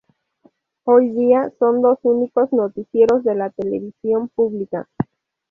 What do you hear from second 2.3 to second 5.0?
noticieros de la televisión pública.